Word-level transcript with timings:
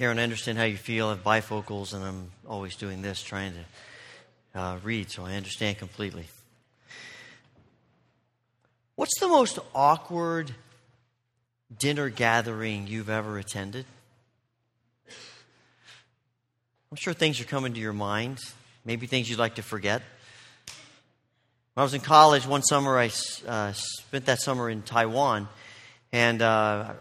Karen, 0.00 0.18
I 0.18 0.22
understand 0.22 0.56
how 0.56 0.64
you 0.64 0.78
feel. 0.78 1.08
I 1.08 1.10
have 1.10 1.22
bifocals, 1.22 1.92
and 1.92 2.02
I'm 2.02 2.30
always 2.48 2.74
doing 2.74 3.02
this, 3.02 3.22
trying 3.22 3.52
to 4.54 4.58
uh, 4.58 4.78
read, 4.82 5.10
so 5.10 5.26
I 5.26 5.34
understand 5.34 5.76
completely. 5.76 6.24
What's 8.94 9.20
the 9.20 9.28
most 9.28 9.58
awkward 9.74 10.52
dinner 11.78 12.08
gathering 12.08 12.86
you've 12.86 13.10
ever 13.10 13.36
attended? 13.36 13.84
I'm 15.06 16.96
sure 16.96 17.12
things 17.12 17.38
are 17.42 17.44
coming 17.44 17.74
to 17.74 17.80
your 17.80 17.92
mind, 17.92 18.38
maybe 18.86 19.06
things 19.06 19.28
you'd 19.28 19.38
like 19.38 19.56
to 19.56 19.62
forget. 19.62 20.00
When 21.74 21.82
I 21.82 21.84
was 21.84 21.92
in 21.92 22.00
college 22.00 22.46
one 22.46 22.62
summer, 22.62 22.98
I 22.98 23.10
uh, 23.46 23.72
spent 23.74 24.24
that 24.24 24.40
summer 24.40 24.70
in 24.70 24.80
Taiwan 24.80 25.46
and 26.10 26.40
uh, 26.40 26.94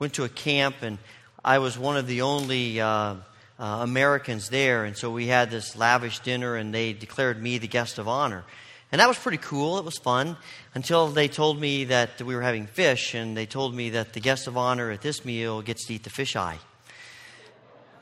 went 0.00 0.14
to 0.14 0.24
a 0.24 0.28
camp 0.28 0.82
and 0.82 0.98
I 1.44 1.58
was 1.58 1.78
one 1.78 1.96
of 1.96 2.06
the 2.06 2.22
only 2.22 2.80
uh, 2.80 2.86
uh, 2.86 3.14
Americans 3.58 4.50
there, 4.50 4.84
and 4.84 4.94
so 4.94 5.10
we 5.10 5.26
had 5.26 5.50
this 5.50 5.74
lavish 5.74 6.18
dinner, 6.20 6.54
and 6.54 6.74
they 6.74 6.92
declared 6.92 7.42
me 7.42 7.56
the 7.56 7.68
guest 7.68 7.98
of 7.98 8.08
honor. 8.08 8.44
And 8.92 9.00
that 9.00 9.08
was 9.08 9.18
pretty 9.18 9.38
cool. 9.38 9.78
It 9.78 9.84
was 9.84 9.96
fun 9.96 10.36
until 10.74 11.08
they 11.08 11.28
told 11.28 11.58
me 11.58 11.84
that 11.84 12.20
we 12.20 12.34
were 12.34 12.42
having 12.42 12.66
fish, 12.66 13.14
and 13.14 13.34
they 13.34 13.46
told 13.46 13.74
me 13.74 13.90
that 13.90 14.12
the 14.12 14.20
guest 14.20 14.48
of 14.48 14.58
honor 14.58 14.90
at 14.90 15.00
this 15.00 15.24
meal 15.24 15.62
gets 15.62 15.86
to 15.86 15.94
eat 15.94 16.02
the 16.02 16.10
fish 16.10 16.36
eye. 16.36 16.58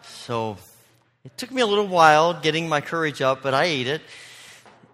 So 0.02 0.56
it 1.24 1.36
took 1.36 1.52
me 1.52 1.62
a 1.62 1.66
little 1.66 1.86
while 1.86 2.34
getting 2.34 2.68
my 2.68 2.80
courage 2.80 3.22
up, 3.22 3.42
but 3.42 3.54
I 3.54 3.64
ate 3.64 3.86
it. 3.86 4.02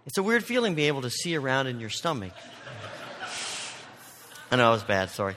It's 0.04 0.18
a 0.18 0.22
weird 0.22 0.44
feeling 0.44 0.74
being 0.74 0.88
able 0.88 1.02
to 1.02 1.10
see 1.10 1.34
around 1.34 1.68
in 1.68 1.80
your 1.80 1.90
stomach. 1.90 2.32
I 4.50 4.56
know 4.56 4.68
it 4.68 4.74
was 4.74 4.82
bad, 4.82 5.08
sorry. 5.08 5.34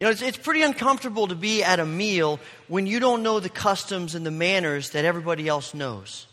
You 0.00 0.06
know, 0.06 0.10
it's, 0.12 0.22
it's 0.22 0.36
pretty 0.38 0.62
uncomfortable 0.62 1.26
to 1.26 1.34
be 1.34 1.64
at 1.64 1.80
a 1.80 1.86
meal 1.86 2.38
when 2.68 2.86
you 2.86 3.00
don't 3.00 3.22
know 3.22 3.40
the 3.40 3.48
customs 3.48 4.14
and 4.14 4.24
the 4.24 4.30
manners 4.30 4.90
that 4.90 5.04
everybody 5.04 5.48
else 5.48 5.74
knows. 5.74 6.26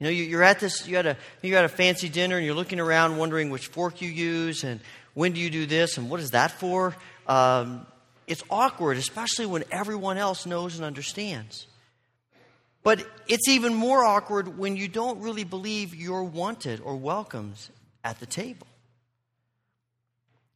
You 0.00 0.04
know, 0.06 0.10
you, 0.10 0.38
are 0.38 0.42
at 0.42 0.58
this, 0.58 0.88
you 0.88 0.96
had 0.96 1.06
a, 1.06 1.16
you 1.42 1.54
had 1.54 1.64
a 1.64 1.68
fancy 1.68 2.08
dinner 2.08 2.36
and 2.36 2.44
you're 2.44 2.54
looking 2.54 2.80
around 2.80 3.16
wondering 3.16 3.50
which 3.50 3.68
fork 3.68 4.02
you 4.02 4.08
use 4.08 4.64
and 4.64 4.80
when 5.14 5.32
do 5.32 5.40
you 5.40 5.50
do 5.50 5.66
this 5.66 5.98
and 5.98 6.10
what 6.10 6.20
is 6.20 6.30
that 6.30 6.50
for? 6.52 6.96
Um, 7.26 7.86
it's 8.26 8.42
awkward, 8.50 8.96
especially 8.96 9.46
when 9.46 9.64
everyone 9.70 10.18
else 10.18 10.46
knows 10.46 10.76
and 10.76 10.84
understands. 10.84 11.66
But 12.82 13.06
it's 13.28 13.48
even 13.48 13.74
more 13.74 14.04
awkward 14.04 14.56
when 14.56 14.76
you 14.76 14.88
don't 14.88 15.20
really 15.20 15.44
believe 15.44 15.94
you're 15.94 16.24
wanted 16.24 16.80
or 16.80 16.96
welcomed 16.96 17.56
at 18.02 18.18
the 18.20 18.26
table. 18.26 18.66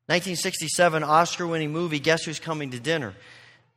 1967 0.06 1.02
Oscar 1.02 1.46
winning 1.46 1.72
movie, 1.72 1.98
Guess 1.98 2.24
Who's 2.24 2.38
Coming 2.38 2.72
to 2.72 2.78
Dinner? 2.78 3.14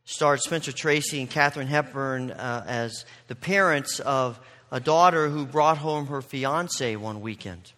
starred 0.04 0.42
Spencer 0.42 0.74
Tracy 0.74 1.22
and 1.22 1.30
Katharine 1.30 1.68
Hepburn 1.68 2.32
uh, 2.32 2.66
as 2.68 3.06
the 3.28 3.36
parents 3.36 4.02
of 4.02 4.38
a 4.70 4.82
daughter 4.82 5.30
who 5.30 5.46
brought 5.46 5.78
home 5.78 6.08
her 6.08 6.22
fiance 6.22 6.98
one 6.98 7.22
weekend. 7.22 7.72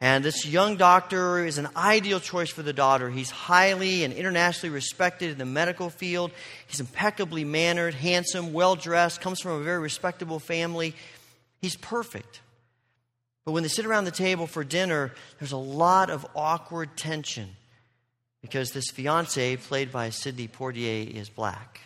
And 0.00 0.24
this 0.24 0.44
young 0.44 0.76
doctor 0.76 1.44
is 1.44 1.58
an 1.58 1.68
ideal 1.76 2.18
choice 2.18 2.50
for 2.50 2.62
the 2.62 2.72
daughter. 2.72 3.10
He's 3.10 3.30
highly 3.30 4.02
and 4.02 4.12
internationally 4.12 4.74
respected 4.74 5.30
in 5.30 5.38
the 5.38 5.44
medical 5.44 5.88
field. 5.88 6.32
He's 6.66 6.80
impeccably 6.80 7.44
mannered, 7.44 7.94
handsome, 7.94 8.52
well 8.52 8.74
dressed, 8.74 9.20
comes 9.20 9.40
from 9.40 9.52
a 9.52 9.62
very 9.62 9.80
respectable 9.80 10.40
family. 10.40 10.96
He's 11.60 11.76
perfect. 11.76 12.40
But 13.44 13.52
when 13.52 13.62
they 13.62 13.68
sit 13.68 13.86
around 13.86 14.04
the 14.04 14.10
table 14.10 14.48
for 14.48 14.64
dinner, 14.64 15.12
there's 15.38 15.52
a 15.52 15.56
lot 15.56 16.10
of 16.10 16.26
awkward 16.34 16.96
tension 16.96 17.50
because 18.42 18.70
this 18.70 18.90
fiance, 18.90 19.56
played 19.56 19.90
by 19.90 20.10
Sidney 20.10 20.48
Poitier, 20.48 21.10
is 21.10 21.28
black. 21.28 21.80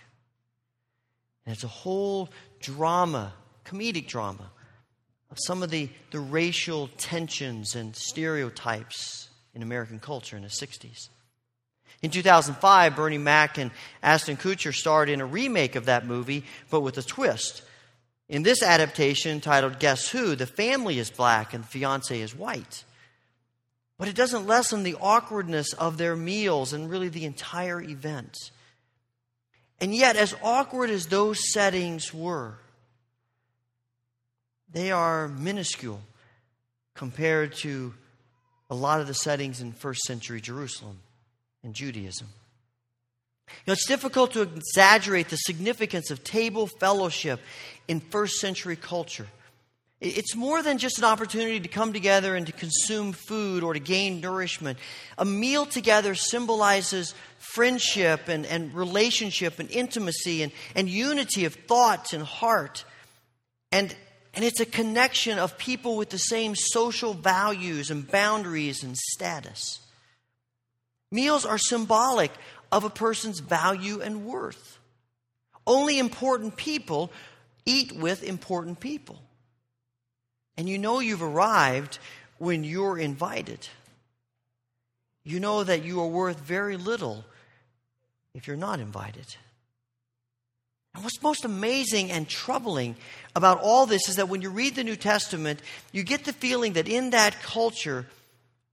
And 1.46 1.54
it's 1.54 1.64
a 1.64 1.68
whole 1.68 2.28
drama, 2.60 3.32
comedic 3.64 4.06
drama, 4.06 4.50
of 5.30 5.38
some 5.40 5.62
of 5.62 5.70
the, 5.70 5.88
the 6.10 6.20
racial 6.20 6.88
tensions 6.98 7.74
and 7.74 7.96
stereotypes 7.96 9.28
in 9.54 9.62
American 9.62 9.98
culture 9.98 10.36
in 10.36 10.42
the 10.42 10.48
60s. 10.48 11.08
In 12.02 12.10
2005, 12.10 12.96
Bernie 12.96 13.18
Mac 13.18 13.58
and 13.58 13.70
Ashton 14.02 14.36
Kutcher 14.36 14.74
starred 14.74 15.08
in 15.08 15.20
a 15.20 15.26
remake 15.26 15.76
of 15.76 15.86
that 15.86 16.04
movie, 16.04 16.44
but 16.68 16.80
with 16.80 16.98
a 16.98 17.02
twist. 17.02 17.62
In 18.28 18.42
this 18.42 18.62
adaptation, 18.62 19.40
titled 19.40 19.78
Guess 19.78 20.08
Who, 20.08 20.34
the 20.34 20.46
family 20.46 20.98
is 20.98 21.10
black 21.10 21.54
and 21.54 21.64
the 21.64 21.68
fiance 21.68 22.20
is 22.20 22.34
white. 22.34 22.84
But 24.02 24.08
it 24.08 24.16
doesn't 24.16 24.48
lessen 24.48 24.82
the 24.82 24.96
awkwardness 25.00 25.74
of 25.74 25.96
their 25.96 26.16
meals 26.16 26.72
and 26.72 26.90
really 26.90 27.08
the 27.08 27.24
entire 27.24 27.80
event. 27.80 28.36
And 29.80 29.94
yet, 29.94 30.16
as 30.16 30.34
awkward 30.42 30.90
as 30.90 31.06
those 31.06 31.52
settings 31.52 32.12
were, 32.12 32.54
they 34.72 34.90
are 34.90 35.28
minuscule 35.28 36.00
compared 36.94 37.54
to 37.58 37.94
a 38.68 38.74
lot 38.74 39.00
of 39.00 39.06
the 39.06 39.14
settings 39.14 39.60
in 39.60 39.70
first 39.70 40.02
century 40.02 40.40
Jerusalem 40.40 40.98
and 41.62 41.72
Judaism. 41.72 42.26
You 43.46 43.54
know, 43.68 43.72
it's 43.74 43.86
difficult 43.86 44.32
to 44.32 44.42
exaggerate 44.42 45.28
the 45.28 45.36
significance 45.36 46.10
of 46.10 46.24
table 46.24 46.66
fellowship 46.66 47.38
in 47.86 48.00
first 48.00 48.40
century 48.40 48.74
culture. 48.74 49.28
It's 50.02 50.34
more 50.34 50.64
than 50.64 50.78
just 50.78 50.98
an 50.98 51.04
opportunity 51.04 51.60
to 51.60 51.68
come 51.68 51.92
together 51.92 52.34
and 52.34 52.44
to 52.46 52.52
consume 52.52 53.12
food 53.12 53.62
or 53.62 53.72
to 53.72 53.78
gain 53.78 54.20
nourishment. 54.20 54.80
A 55.16 55.24
meal 55.24 55.64
together 55.64 56.16
symbolizes 56.16 57.14
friendship 57.38 58.26
and, 58.26 58.44
and 58.44 58.74
relationship 58.74 59.60
and 59.60 59.70
intimacy 59.70 60.42
and, 60.42 60.50
and 60.74 60.88
unity 60.88 61.44
of 61.44 61.54
thoughts 61.54 62.14
and 62.14 62.24
heart. 62.24 62.84
And, 63.70 63.94
and 64.34 64.44
it's 64.44 64.58
a 64.58 64.66
connection 64.66 65.38
of 65.38 65.56
people 65.56 65.96
with 65.96 66.10
the 66.10 66.18
same 66.18 66.56
social 66.56 67.14
values 67.14 67.92
and 67.92 68.10
boundaries 68.10 68.82
and 68.82 68.96
status. 68.96 69.78
Meals 71.12 71.46
are 71.46 71.58
symbolic 71.58 72.32
of 72.72 72.82
a 72.82 72.90
person's 72.90 73.38
value 73.38 74.00
and 74.00 74.26
worth. 74.26 74.80
Only 75.64 76.00
important 76.00 76.56
people 76.56 77.12
eat 77.64 77.92
with 77.92 78.24
important 78.24 78.80
people. 78.80 79.20
And 80.56 80.68
you 80.68 80.78
know 80.78 81.00
you've 81.00 81.22
arrived 81.22 81.98
when 82.38 82.64
you're 82.64 82.98
invited. 82.98 83.68
You 85.24 85.40
know 85.40 85.64
that 85.64 85.84
you 85.84 86.00
are 86.00 86.06
worth 86.06 86.40
very 86.40 86.76
little 86.76 87.24
if 88.34 88.46
you're 88.46 88.56
not 88.56 88.80
invited. 88.80 89.36
And 90.94 91.02
what's 91.04 91.22
most 91.22 91.44
amazing 91.44 92.10
and 92.10 92.28
troubling 92.28 92.96
about 93.34 93.60
all 93.60 93.86
this 93.86 94.08
is 94.08 94.16
that 94.16 94.28
when 94.28 94.42
you 94.42 94.50
read 94.50 94.74
the 94.74 94.84
New 94.84 94.96
Testament, 94.96 95.62
you 95.90 96.02
get 96.02 96.24
the 96.24 96.34
feeling 96.34 96.74
that 96.74 96.88
in 96.88 97.10
that 97.10 97.40
culture, 97.40 98.06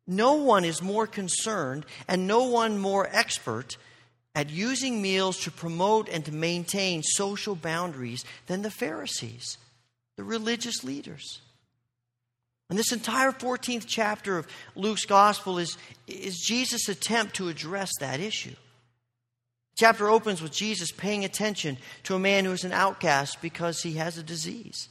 no 0.05 0.33
one 0.33 0.65
is 0.65 0.81
more 0.81 1.07
concerned 1.07 1.85
and 2.07 2.27
no 2.27 2.43
one 2.43 2.77
more 2.77 3.07
expert 3.11 3.77
at 4.35 4.49
using 4.49 5.01
meals 5.01 5.39
to 5.41 5.51
promote 5.51 6.09
and 6.09 6.25
to 6.25 6.33
maintain 6.33 7.03
social 7.03 7.55
boundaries 7.55 8.25
than 8.47 8.63
the 8.63 8.71
Pharisees, 8.71 9.57
the 10.17 10.23
religious 10.23 10.83
leaders. 10.83 11.41
And 12.69 12.77
this 12.77 12.91
entire 12.91 13.31
14th 13.31 13.85
chapter 13.87 14.37
of 14.37 14.47
Luke's 14.75 15.05
gospel 15.05 15.57
is, 15.57 15.77
is 16.07 16.37
Jesus' 16.37 16.87
attempt 16.87 17.35
to 17.35 17.49
address 17.49 17.89
that 17.99 18.19
issue. 18.19 18.51
The 18.51 19.85
chapter 19.85 20.09
opens 20.09 20.41
with 20.41 20.51
Jesus 20.51 20.91
paying 20.91 21.25
attention 21.25 21.77
to 22.03 22.15
a 22.15 22.19
man 22.19 22.45
who 22.45 22.51
is 22.51 22.63
an 22.63 22.71
outcast 22.71 23.41
because 23.41 23.81
he 23.81 23.93
has 23.93 24.17
a 24.17 24.23
disease. 24.23 24.87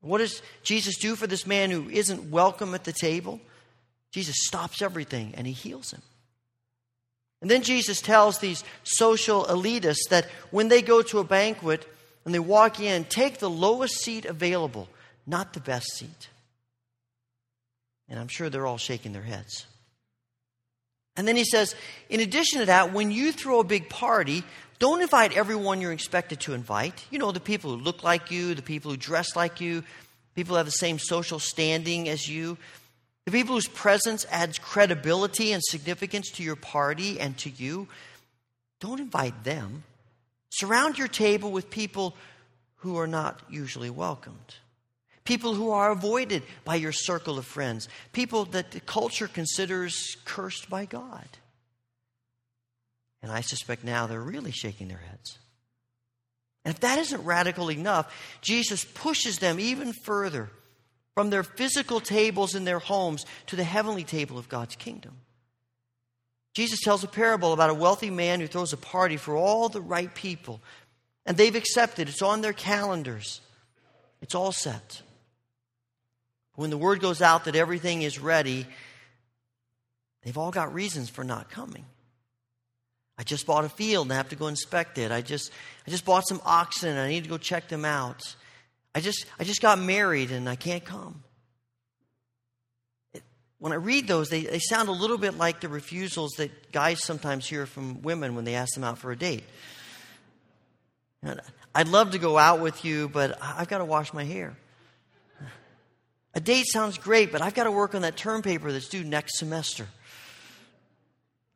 What 0.00 0.18
does 0.18 0.42
Jesus 0.62 0.96
do 0.96 1.14
for 1.14 1.26
this 1.26 1.46
man 1.46 1.70
who 1.70 1.88
isn't 1.88 2.30
welcome 2.30 2.74
at 2.74 2.84
the 2.84 2.92
table? 2.92 3.40
Jesus 4.10 4.36
stops 4.38 4.82
everything 4.82 5.34
and 5.36 5.46
he 5.46 5.52
heals 5.52 5.92
him. 5.92 6.02
And 7.40 7.48
then 7.48 7.62
Jesus 7.62 8.00
tells 8.00 8.38
these 8.38 8.64
social 8.82 9.44
elitists 9.44 10.08
that 10.10 10.26
when 10.50 10.68
they 10.68 10.82
go 10.82 11.02
to 11.02 11.20
a 11.20 11.24
banquet 11.24 11.86
and 12.24 12.34
they 12.34 12.40
walk 12.40 12.80
in, 12.80 13.04
take 13.04 13.38
the 13.38 13.50
lowest 13.50 14.00
seat 14.00 14.24
available, 14.24 14.88
not 15.24 15.52
the 15.52 15.60
best 15.60 15.86
seat. 15.96 16.28
And 18.08 18.18
I'm 18.18 18.28
sure 18.28 18.48
they're 18.48 18.66
all 18.66 18.78
shaking 18.78 19.12
their 19.12 19.22
heads. 19.22 19.66
And 21.16 21.26
then 21.26 21.36
he 21.36 21.44
says, 21.44 21.74
in 22.08 22.20
addition 22.20 22.60
to 22.60 22.66
that, 22.66 22.92
when 22.92 23.10
you 23.10 23.32
throw 23.32 23.60
a 23.60 23.64
big 23.64 23.88
party, 23.88 24.44
don't 24.78 25.02
invite 25.02 25.36
everyone 25.36 25.80
you're 25.80 25.92
expected 25.92 26.40
to 26.40 26.54
invite. 26.54 27.04
You 27.10 27.18
know, 27.18 27.32
the 27.32 27.40
people 27.40 27.76
who 27.76 27.82
look 27.82 28.04
like 28.04 28.30
you, 28.30 28.54
the 28.54 28.62
people 28.62 28.92
who 28.92 28.96
dress 28.96 29.34
like 29.34 29.60
you, 29.60 29.82
people 30.36 30.54
who 30.54 30.58
have 30.58 30.66
the 30.66 30.72
same 30.72 31.00
social 31.00 31.40
standing 31.40 32.08
as 32.08 32.28
you, 32.28 32.56
the 33.24 33.32
people 33.32 33.56
whose 33.56 33.66
presence 33.66 34.24
adds 34.30 34.58
credibility 34.58 35.52
and 35.52 35.62
significance 35.62 36.30
to 36.30 36.42
your 36.44 36.56
party 36.56 37.18
and 37.18 37.36
to 37.38 37.50
you. 37.50 37.88
Don't 38.80 39.00
invite 39.00 39.42
them. 39.42 39.82
Surround 40.50 40.96
your 40.96 41.08
table 41.08 41.50
with 41.50 41.68
people 41.68 42.14
who 42.76 42.96
are 42.96 43.08
not 43.08 43.42
usually 43.50 43.90
welcomed 43.90 44.54
people 45.28 45.52
who 45.52 45.70
are 45.70 45.90
avoided 45.90 46.42
by 46.64 46.74
your 46.74 46.90
circle 46.90 47.38
of 47.38 47.44
friends, 47.44 47.86
people 48.12 48.46
that 48.46 48.70
the 48.70 48.80
culture 48.80 49.28
considers 49.28 50.16
cursed 50.24 50.70
by 50.70 50.86
God. 50.86 51.28
And 53.22 53.30
I 53.30 53.42
suspect 53.42 53.84
now 53.84 54.06
they're 54.06 54.22
really 54.22 54.52
shaking 54.52 54.88
their 54.88 54.96
heads. 54.96 55.38
And 56.64 56.74
if 56.74 56.80
that 56.80 56.98
isn't 56.98 57.26
radical 57.26 57.70
enough, 57.70 58.10
Jesus 58.40 58.86
pushes 58.86 59.38
them 59.38 59.60
even 59.60 59.92
further 59.92 60.48
from 61.12 61.28
their 61.28 61.42
physical 61.42 62.00
tables 62.00 62.54
in 62.54 62.64
their 62.64 62.78
homes 62.78 63.26
to 63.48 63.56
the 63.56 63.64
heavenly 63.64 64.04
table 64.04 64.38
of 64.38 64.48
God's 64.48 64.76
kingdom. 64.76 65.12
Jesus 66.54 66.80
tells 66.80 67.04
a 67.04 67.08
parable 67.08 67.52
about 67.52 67.68
a 67.68 67.74
wealthy 67.74 68.08
man 68.08 68.40
who 68.40 68.46
throws 68.46 68.72
a 68.72 68.78
party 68.78 69.18
for 69.18 69.36
all 69.36 69.68
the 69.68 69.82
right 69.82 70.14
people, 70.14 70.62
and 71.26 71.36
they've 71.36 71.54
accepted. 71.54 72.08
It's 72.08 72.22
on 72.22 72.40
their 72.40 72.54
calendars, 72.54 73.42
it's 74.22 74.34
all 74.34 74.52
set. 74.52 75.02
When 76.58 76.70
the 76.70 76.76
word 76.76 76.98
goes 76.98 77.22
out 77.22 77.44
that 77.44 77.54
everything 77.54 78.02
is 78.02 78.18
ready, 78.18 78.66
they've 80.24 80.36
all 80.36 80.50
got 80.50 80.74
reasons 80.74 81.08
for 81.08 81.22
not 81.22 81.48
coming. 81.48 81.84
I 83.16 83.22
just 83.22 83.46
bought 83.46 83.64
a 83.64 83.68
field 83.68 84.06
and 84.06 84.12
I 84.12 84.16
have 84.16 84.30
to 84.30 84.34
go 84.34 84.48
inspect 84.48 84.98
it. 84.98 85.12
I 85.12 85.22
just, 85.22 85.52
I 85.86 85.92
just 85.92 86.04
bought 86.04 86.26
some 86.26 86.40
oxen 86.44 86.88
and 86.88 86.98
I 86.98 87.06
need 87.10 87.22
to 87.22 87.30
go 87.30 87.38
check 87.38 87.68
them 87.68 87.84
out. 87.84 88.34
I 88.92 89.00
just, 89.00 89.24
I 89.38 89.44
just 89.44 89.62
got 89.62 89.78
married 89.78 90.32
and 90.32 90.48
I 90.48 90.56
can't 90.56 90.84
come. 90.84 91.22
It, 93.12 93.22
when 93.60 93.70
I 93.70 93.76
read 93.76 94.08
those, 94.08 94.28
they, 94.28 94.42
they 94.42 94.58
sound 94.58 94.88
a 94.88 94.92
little 94.92 95.16
bit 95.16 95.38
like 95.38 95.60
the 95.60 95.68
refusals 95.68 96.32
that 96.38 96.72
guys 96.72 97.04
sometimes 97.04 97.46
hear 97.46 97.66
from 97.66 98.02
women 98.02 98.34
when 98.34 98.44
they 98.44 98.56
ask 98.56 98.74
them 98.74 98.82
out 98.82 98.98
for 98.98 99.12
a 99.12 99.16
date. 99.16 99.44
I'd 101.72 101.86
love 101.86 102.10
to 102.10 102.18
go 102.18 102.36
out 102.36 102.58
with 102.58 102.84
you, 102.84 103.08
but 103.08 103.38
I've 103.40 103.68
got 103.68 103.78
to 103.78 103.84
wash 103.84 104.12
my 104.12 104.24
hair. 104.24 104.56
A 106.38 106.40
date 106.40 106.66
sounds 106.68 106.98
great, 106.98 107.32
but 107.32 107.42
I've 107.42 107.54
got 107.54 107.64
to 107.64 107.72
work 107.72 107.96
on 107.96 108.02
that 108.02 108.16
term 108.16 108.42
paper 108.42 108.70
that's 108.70 108.86
due 108.86 109.02
next 109.02 109.38
semester. 109.38 109.88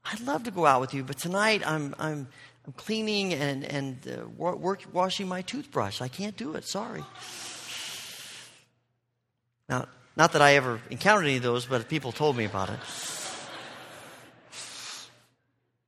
I'd 0.05 0.19
love 0.23 0.43
to 0.43 0.51
go 0.51 0.67
out 0.67 0.81
with 0.81 0.93
you, 0.93 1.05
but 1.05 1.19
tonight 1.19 1.63
I'm, 1.65 1.95
I'm, 2.01 2.27
I'm 2.67 2.73
cleaning 2.73 3.33
and, 3.33 3.63
and 3.63 3.97
uh, 4.09 4.27
work, 4.37 4.81
washing 4.93 5.29
my 5.29 5.43
toothbrush. 5.43 6.01
I 6.01 6.09
can't 6.09 6.37
do 6.37 6.57
it. 6.57 6.65
Sorry. 6.65 7.05
Now, 9.69 9.87
not 10.17 10.33
that 10.33 10.43
I 10.43 10.57
ever 10.57 10.81
encountered 10.91 11.27
any 11.27 11.37
of 11.37 11.45
those, 11.45 11.65
but 11.65 11.89
people 11.89 12.11
told 12.11 12.37
me 12.37 12.45
about 12.45 12.71
it. 12.71 12.81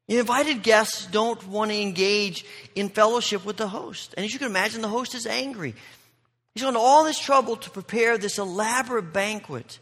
invited 0.06 0.62
guests 0.62 1.06
don't 1.06 1.44
want 1.48 1.72
to 1.72 1.82
engage 1.82 2.44
in 2.76 2.90
fellowship 2.90 3.44
with 3.44 3.56
the 3.56 3.66
host. 3.66 4.14
And 4.16 4.24
as 4.24 4.32
you 4.32 4.38
can 4.38 4.46
imagine, 4.46 4.82
the 4.82 4.88
host 4.88 5.16
is 5.16 5.26
angry. 5.26 5.74
He's 6.54 6.62
gone 6.62 6.74
to 6.74 6.78
all 6.78 7.04
this 7.04 7.18
trouble 7.18 7.56
to 7.56 7.70
prepare 7.70 8.16
this 8.16 8.38
elaborate 8.38 9.12
banquet, 9.12 9.78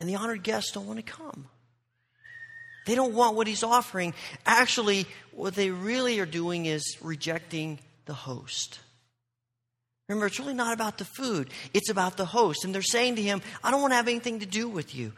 and 0.00 0.08
the 0.08 0.16
honored 0.16 0.42
guests 0.42 0.72
don't 0.72 0.86
want 0.86 1.04
to 1.04 1.12
come. 1.12 1.46
They 2.86 2.94
don't 2.94 3.14
want 3.14 3.36
what 3.36 3.46
he's 3.46 3.64
offering. 3.64 4.14
Actually, 4.46 5.06
what 5.32 5.54
they 5.54 5.70
really 5.70 6.20
are 6.20 6.26
doing 6.26 6.66
is 6.66 6.96
rejecting 7.02 7.80
the 8.06 8.14
host. 8.14 8.78
Remember, 10.08 10.26
it's 10.26 10.38
really 10.38 10.54
not 10.54 10.72
about 10.72 10.98
the 10.98 11.04
food, 11.04 11.50
it's 11.74 11.90
about 11.90 12.16
the 12.16 12.24
host. 12.24 12.64
And 12.64 12.74
they're 12.74 12.82
saying 12.82 13.16
to 13.16 13.22
him, 13.22 13.42
I 13.62 13.70
don't 13.70 13.80
want 13.80 13.90
to 13.90 13.96
have 13.96 14.08
anything 14.08 14.40
to 14.40 14.46
do 14.46 14.68
with 14.68 14.94
you. 14.94 15.12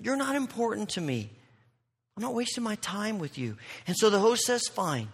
You're 0.00 0.16
not 0.16 0.36
important 0.36 0.90
to 0.90 1.00
me. 1.00 1.28
I'm 2.16 2.22
not 2.22 2.34
wasting 2.34 2.62
my 2.62 2.76
time 2.76 3.18
with 3.18 3.36
you. 3.36 3.56
And 3.86 3.96
so 3.96 4.10
the 4.10 4.20
host 4.20 4.44
says, 4.44 4.62
Fine. 4.68 5.08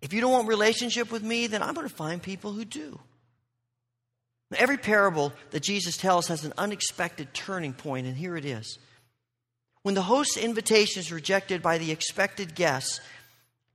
If 0.00 0.14
you 0.14 0.22
don't 0.22 0.32
want 0.32 0.48
relationship 0.48 1.12
with 1.12 1.22
me, 1.22 1.46
then 1.46 1.62
I'm 1.62 1.74
going 1.74 1.86
to 1.86 1.94
find 1.94 2.22
people 2.22 2.52
who 2.52 2.64
do. 2.64 2.98
Every 4.56 4.78
parable 4.78 5.32
that 5.50 5.62
Jesus 5.62 5.96
tells 5.96 6.26
has 6.28 6.44
an 6.44 6.52
unexpected 6.58 7.32
turning 7.32 7.72
point, 7.72 8.06
and 8.06 8.16
here 8.16 8.36
it 8.36 8.44
is. 8.44 8.78
When 9.82 9.94
the 9.94 10.02
host's 10.02 10.36
invitation 10.36 11.00
is 11.00 11.12
rejected 11.12 11.62
by 11.62 11.78
the 11.78 11.92
expected 11.92 12.54
guests, 12.54 13.00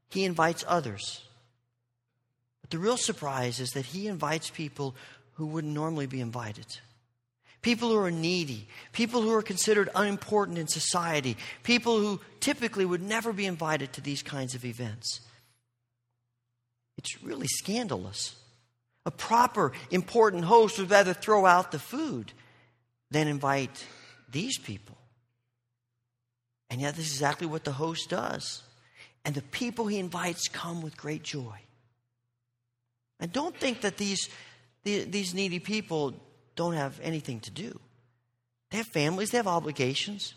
he 0.09 0.25
invites 0.25 0.65
others. 0.67 1.23
But 2.61 2.71
the 2.71 2.77
real 2.77 2.97
surprise 2.97 3.59
is 3.59 3.71
that 3.71 3.85
he 3.85 4.07
invites 4.07 4.49
people 4.49 4.95
who 5.33 5.45
wouldn't 5.47 5.73
normally 5.73 6.07
be 6.07 6.21
invited. 6.21 6.65
People 7.61 7.89
who 7.89 7.97
are 7.97 8.11
needy, 8.11 8.67
people 8.91 9.21
who 9.21 9.33
are 9.33 9.41
considered 9.41 9.89
unimportant 9.95 10.57
in 10.57 10.67
society, 10.67 11.35
people 11.63 11.99
who 11.99 12.21
typically 12.39 12.85
would 12.85 13.01
never 13.01 13.33
be 13.33 13.45
invited 13.45 13.91
to 13.93 14.01
these 14.01 14.21
kinds 14.21 14.53
of 14.55 14.65
events. 14.65 15.21
It's 16.97 17.23
really 17.23 17.47
scandalous. 17.47 18.35
A 19.05 19.11
proper, 19.11 19.71
important 19.91 20.45
host 20.45 20.79
would 20.79 20.89
rather 20.89 21.13
throw 21.13 21.45
out 21.45 21.71
the 21.71 21.79
food 21.79 22.31
than 23.11 23.27
invite 23.27 23.85
these 24.31 24.57
people. 24.57 24.97
And 26.69 26.81
yet, 26.81 26.95
this 26.95 27.05
is 27.05 27.13
exactly 27.13 27.47
what 27.47 27.63
the 27.63 27.71
host 27.71 28.09
does. 28.09 28.63
And 29.23 29.35
the 29.35 29.41
people 29.41 29.87
he 29.87 29.99
invites 29.99 30.47
come 30.47 30.81
with 30.81 30.97
great 30.97 31.23
joy. 31.23 31.59
And 33.19 33.31
don't 33.31 33.55
think 33.55 33.81
that 33.81 33.97
these, 33.97 34.29
these 34.83 35.33
needy 35.33 35.59
people 35.59 36.13
don't 36.55 36.73
have 36.73 36.99
anything 37.01 37.39
to 37.41 37.51
do. 37.51 37.79
They 38.71 38.77
have 38.77 38.87
families, 38.87 39.31
they 39.31 39.37
have 39.37 39.47
obligations. 39.47 40.33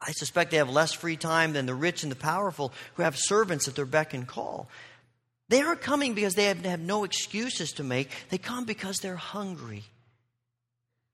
I 0.00 0.12
suspect 0.12 0.50
they 0.50 0.58
have 0.58 0.70
less 0.70 0.92
free 0.92 1.16
time 1.16 1.52
than 1.52 1.66
the 1.66 1.74
rich 1.74 2.02
and 2.02 2.12
the 2.12 2.16
powerful 2.16 2.72
who 2.94 3.02
have 3.02 3.16
servants 3.16 3.66
at 3.66 3.74
their 3.74 3.86
beck 3.86 4.14
and 4.14 4.26
call. 4.26 4.68
They 5.48 5.60
aren't 5.60 5.80
coming 5.80 6.14
because 6.14 6.34
they 6.34 6.46
have, 6.46 6.64
have 6.64 6.80
no 6.80 7.04
excuses 7.04 7.72
to 7.72 7.84
make, 7.84 8.10
they 8.30 8.38
come 8.38 8.64
because 8.64 8.98
they're 8.98 9.16
hungry. 9.16 9.84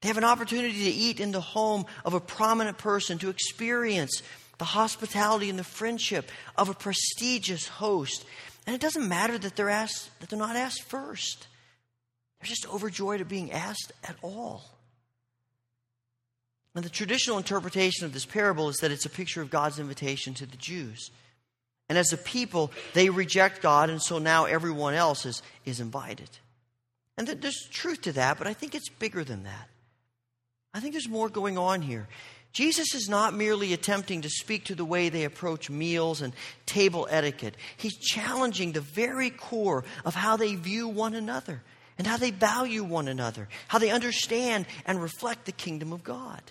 They 0.01 0.09
have 0.09 0.17
an 0.17 0.23
opportunity 0.23 0.83
to 0.83 0.89
eat 0.89 1.19
in 1.19 1.31
the 1.31 1.39
home 1.39 1.85
of 2.03 2.13
a 2.13 2.19
prominent 2.19 2.77
person, 2.77 3.19
to 3.19 3.29
experience 3.29 4.21
the 4.57 4.65
hospitality 4.65 5.49
and 5.49 5.57
the 5.57 5.63
friendship 5.63 6.29
of 6.57 6.67
a 6.69 6.73
prestigious 6.73 7.67
host. 7.67 8.25
And 8.67 8.75
it 8.75 8.81
doesn't 8.81 9.07
matter 9.07 9.37
that 9.37 9.55
they're 9.55 9.69
asked 9.69 10.09
that 10.19 10.29
they're 10.29 10.39
not 10.39 10.55
asked 10.55 10.83
first. 10.83 11.47
They're 12.39 12.49
just 12.49 12.67
overjoyed 12.67 13.21
at 13.21 13.29
being 13.29 13.51
asked 13.51 13.93
at 14.03 14.15
all. 14.21 14.73
And 16.75 16.83
the 16.83 16.89
traditional 16.89 17.37
interpretation 17.37 18.05
of 18.05 18.13
this 18.13 18.25
parable 18.25 18.67
is 18.67 18.77
that 18.77 18.91
it's 18.91 19.05
a 19.05 19.09
picture 19.09 19.41
of 19.41 19.49
God's 19.49 19.79
invitation 19.79 20.33
to 20.33 20.45
the 20.45 20.57
Jews. 20.57 21.11
And 21.93 21.99
as 21.99 22.11
a 22.11 22.17
people, 22.17 22.71
they 22.95 23.11
reject 23.11 23.61
God, 23.61 23.91
and 23.91 24.01
so 24.01 24.17
now 24.17 24.45
everyone 24.45 24.95
else 24.95 25.27
is, 25.27 25.43
is 25.63 25.79
invited. 25.79 26.27
And 27.19 27.27
there's 27.27 27.67
truth 27.69 28.01
to 28.01 28.13
that, 28.13 28.39
but 28.39 28.47
I 28.47 28.53
think 28.53 28.73
it's 28.73 28.89
bigger 28.89 29.23
than 29.23 29.43
that. 29.43 29.69
I 30.73 30.79
think 30.79 30.95
there's 30.95 31.07
more 31.07 31.29
going 31.29 31.55
on 31.59 31.83
here. 31.83 32.07
Jesus 32.51 32.95
is 32.95 33.09
not 33.09 33.35
merely 33.35 33.73
attempting 33.73 34.23
to 34.23 34.29
speak 34.31 34.65
to 34.65 34.73
the 34.73 34.83
way 34.83 35.09
they 35.09 35.23
approach 35.23 35.69
meals 35.69 36.23
and 36.23 36.33
table 36.65 37.07
etiquette. 37.11 37.53
He's 37.77 37.95
challenging 37.99 38.71
the 38.71 38.81
very 38.81 39.29
core 39.29 39.85
of 40.03 40.15
how 40.15 40.35
they 40.35 40.55
view 40.55 40.87
one 40.87 41.13
another 41.13 41.61
and 41.99 42.07
how 42.07 42.17
they 42.17 42.31
value 42.31 42.83
one 42.83 43.07
another, 43.07 43.49
how 43.67 43.77
they 43.77 43.91
understand 43.91 44.65
and 44.87 44.99
reflect 44.99 45.45
the 45.45 45.51
kingdom 45.51 45.93
of 45.93 46.03
God. 46.03 46.41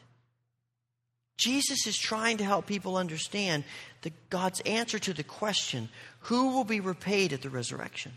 Jesus 1.37 1.87
is 1.87 1.97
trying 1.97 2.37
to 2.39 2.45
help 2.45 2.67
people 2.67 2.97
understand 2.97 3.65
the, 4.03 4.13
God's 4.31 4.61
answer 4.61 4.99
to 4.99 5.13
the 5.13 5.25
question 5.25 5.89
who 6.21 6.53
will 6.53 6.65
be 6.65 6.81
repaid 6.81 7.33
at 7.33 7.43
the 7.43 7.51
resurrection? 7.51 8.13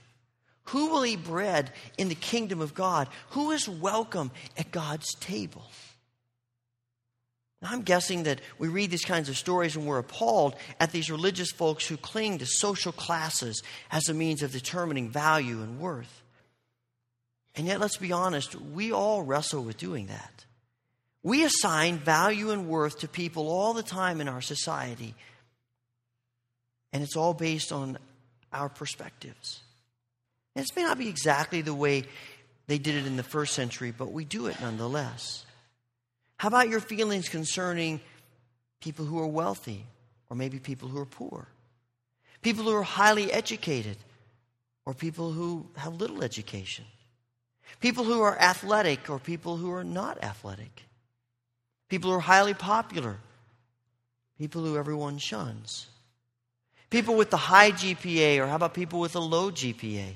Who 0.66 0.90
will 0.90 1.06
eat 1.06 1.24
bread 1.24 1.72
in 1.98 2.10
the 2.10 2.16
kingdom 2.16 2.60
of 2.62 2.74
God? 2.74 3.08
Who 3.32 3.52
is 3.52 3.70
welcome 3.70 4.32
at 4.58 4.72
God's 4.72 5.14
table? 5.16 5.64
I'm 7.62 7.82
guessing 7.82 8.24
that 8.24 8.42
we 8.60 8.68
read 8.68 8.92
these 8.92 9.06
kinds 9.06 9.30
of 9.30 9.38
stories 9.38 9.76
and 9.76 9.88
we're 9.88 9.98
appalled 9.98 10.56
at 10.80 10.92
these 10.92 11.10
religious 11.10 11.52
folks 11.52 11.88
who 11.88 11.98
cling 11.98 12.40
to 12.40 12.46
social 12.46 12.92
classes 12.92 13.64
as 13.92 14.08
a 14.08 14.14
means 14.14 14.44
of 14.44 14.52
determining 14.52 15.10
value 15.10 15.62
and 15.62 15.80
worth. 15.80 16.24
And 17.56 17.68
yet, 17.68 17.80
let's 17.80 17.98
be 17.98 18.12
honest, 18.12 18.56
we 18.56 18.92
all 18.92 19.24
wrestle 19.24 19.64
with 19.64 19.78
doing 19.78 20.08
that. 20.08 20.46
We 21.26 21.44
assign 21.44 21.98
value 21.98 22.52
and 22.52 22.68
worth 22.68 23.00
to 23.00 23.08
people 23.08 23.50
all 23.50 23.74
the 23.74 23.82
time 23.82 24.22
in 24.22 24.28
our 24.28 24.42
society, 24.42 25.16
and 26.94 27.02
it's 27.02 27.16
all 27.16 27.34
based 27.34 27.72
on 27.72 27.98
our 28.54 28.70
perspectives. 28.70 29.60
And 30.56 30.64
this 30.64 30.76
may 30.76 30.84
not 30.84 31.00
be 31.00 31.10
exactly 31.10 31.62
the 31.62 31.74
way 31.74 32.04
they 32.68 32.78
did 32.78 32.94
it 32.94 33.08
in 33.08 33.16
the 33.16 33.24
first 33.24 33.56
century, 33.56 33.90
but 33.92 34.12
we 34.12 34.24
do 34.24 34.46
it 34.46 34.62
nonetheless. 34.62 35.48
How 36.38 36.50
about 36.50 36.70
your 36.70 36.80
feelings 36.80 37.28
concerning 37.28 38.02
people 38.80 39.06
who 39.06 39.18
are 39.18 39.26
wealthy 39.26 39.84
or 40.30 40.38
maybe 40.38 40.60
people 40.60 40.90
who 40.90 41.00
are 41.00 41.08
poor? 41.08 41.48
People 42.44 42.66
who 42.66 42.76
are 42.76 42.84
highly 42.84 43.32
educated 43.32 43.98
or 44.86 44.94
people 44.94 45.32
who 45.32 45.66
have 45.76 45.96
little 45.96 46.24
education? 46.24 46.86
People 47.80 48.04
who 48.04 48.22
are 48.22 48.40
athletic 48.40 49.10
or 49.10 49.18
people 49.18 49.58
who 49.58 49.72
are 49.72 49.84
not 49.84 50.24
athletic? 50.24 50.84
People 51.96 52.12
who 52.12 52.18
are 52.18 52.20
highly 52.20 52.54
popular? 52.54 53.16
People 54.38 54.66
who 54.66 54.76
everyone 54.76 55.18
shuns? 55.18 55.88
People 56.90 57.16
with 57.16 57.30
the 57.30 57.38
high 57.38 57.72
GPA 57.72 58.40
or 58.40 58.48
how 58.48 58.58
about 58.58 58.74
people 58.74 59.00
with 59.00 59.16
a 59.16 59.22
low 59.22 59.50
GPA? 59.50 60.16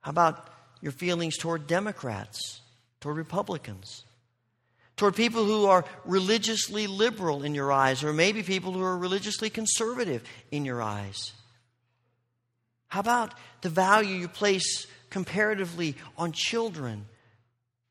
How 0.00 0.10
about 0.10 0.48
your 0.80 0.92
feelings 0.92 1.36
toward 1.36 1.66
Democrats, 1.66 2.62
toward 3.00 3.18
Republicans? 3.18 4.04
toward 4.96 5.14
people 5.14 5.44
who 5.44 5.66
are 5.66 5.84
religiously 6.06 6.86
liberal 6.86 7.42
in 7.42 7.54
your 7.54 7.70
eyes, 7.70 8.02
or 8.02 8.14
maybe 8.14 8.42
people 8.42 8.72
who 8.72 8.82
are 8.82 8.96
religiously 8.96 9.50
conservative 9.50 10.22
in 10.50 10.64
your 10.64 10.80
eyes? 10.80 11.32
How 12.88 13.00
about 13.00 13.34
the 13.60 13.68
value 13.68 14.14
you 14.14 14.28
place 14.28 14.86
comparatively 15.10 15.96
on 16.16 16.32
children 16.32 17.04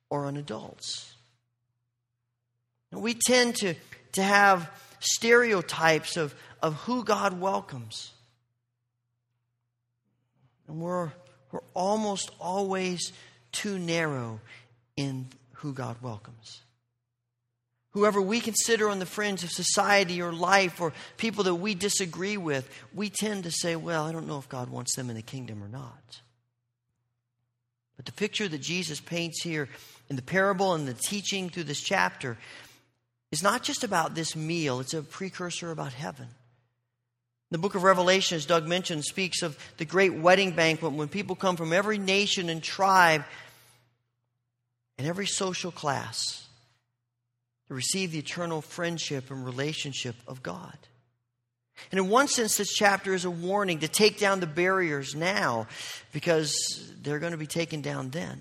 or 0.10 0.26
on 0.26 0.36
adults? 0.38 1.13
We 3.02 3.14
tend 3.16 3.56
to, 3.58 3.76
to 4.14 4.24
have 4.24 4.70
stereotypes 5.00 6.18
of, 6.18 6.34
of 6.62 6.76
who 6.76 7.04
God 7.04 7.40
welcomes. 7.40 8.12
And 10.68 10.80
we're, 10.80 11.12
we're 11.52 11.62
almost 11.74 12.32
always 12.40 13.12
too 13.52 13.78
narrow 13.78 14.40
in 14.96 15.28
who 15.54 15.74
God 15.74 15.98
welcomes. 16.02 16.62
Whoever 17.92 18.22
we 18.22 18.40
consider 18.40 18.90
on 18.90 18.98
the 18.98 19.06
fringe 19.06 19.44
of 19.44 19.52
society 19.52 20.22
or 20.22 20.34
life 20.34 20.82
or 20.82 20.94
people 21.18 21.44
that 21.44 21.56
we 21.56 21.76
disagree 21.76 22.38
with, 22.38 22.68
we 22.94 23.12
tend 23.12 23.44
to 23.44 23.52
say, 23.52 23.76
well, 23.76 24.06
I 24.06 24.12
don't 24.12 24.28
know 24.28 24.40
if 24.40 24.50
God 24.50 24.70
wants 24.70 24.96
them 24.96 25.12
in 25.12 25.16
the 25.16 25.22
kingdom 25.22 25.64
or 25.64 25.68
not. 25.68 26.22
But 27.96 28.08
the 28.08 28.12
picture 28.12 28.48
that 28.48 28.62
Jesus 28.62 29.00
paints 29.00 29.44
here 29.44 29.70
in 30.10 30.16
the 30.16 30.24
parable 30.24 30.74
and 30.74 30.88
the 30.88 30.96
teaching 30.96 31.50
through 31.50 31.66
this 31.66 31.82
chapter 31.82 32.38
is 33.34 33.42
not 33.42 33.64
just 33.64 33.84
about 33.84 34.14
this 34.14 34.36
meal, 34.36 34.80
it's 34.80 34.94
a 34.94 35.02
precursor 35.02 35.72
about 35.72 35.92
heaven. 35.92 36.28
The 37.50 37.58
book 37.58 37.74
of 37.74 37.82
Revelation, 37.82 38.36
as 38.36 38.46
Doug 38.46 38.68
mentioned, 38.68 39.04
speaks 39.06 39.42
of 39.42 39.58
the 39.78 39.86
great 39.86 40.14
wedding 40.14 40.52
banquet 40.52 40.94
when 40.94 41.08
people 41.08 41.36
come 41.36 41.56
from 41.56 41.74
every 41.74 41.98
nation 41.98 42.48
and 42.48 42.62
tribe 42.62 43.24
and 45.00 45.08
every 45.08 45.26
social 45.26 45.72
class 45.72 46.46
to 47.70 47.74
receive 47.74 48.12
the 48.12 48.20
eternal 48.20 48.62
friendship 48.62 49.32
and 49.32 49.44
relationship 49.44 50.16
of 50.28 50.44
God. 50.44 50.78
And 51.90 52.00
in 52.00 52.10
one 52.10 52.28
sense, 52.28 52.58
this 52.58 52.72
chapter 52.72 53.16
is 53.16 53.26
a 53.26 53.32
warning 53.32 53.80
to 53.80 53.88
take 53.88 54.20
down 54.20 54.42
the 54.42 54.46
barriers 54.46 55.16
now 55.16 55.66
because 56.12 56.54
they're 57.02 57.18
going 57.18 57.32
to 57.32 57.38
be 57.40 57.48
taken 57.48 57.82
down 57.82 58.12
then. 58.12 58.40